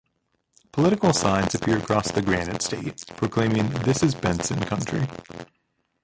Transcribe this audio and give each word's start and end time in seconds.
Political 0.71 1.13
signs 1.13 1.53
appeared 1.53 1.83
across 1.83 2.11
the 2.11 2.23
Granite 2.23 2.63
State 2.63 3.05
proclaiming 3.17 3.69
This 3.69 4.01
is 4.01 4.15
Benson 4.15 4.59
Country. 4.65 5.07